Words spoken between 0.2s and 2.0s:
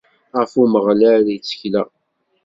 Ɣef Umeɣlal i ttekleɣ.